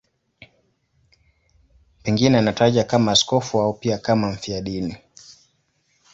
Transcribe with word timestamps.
Pengine 2.03 2.37
anatajwa 2.37 2.83
kama 2.83 3.11
askofu 3.11 3.61
au 3.61 3.73
pia 3.73 3.97
kama 3.97 4.29
mfiadini. 4.31 4.97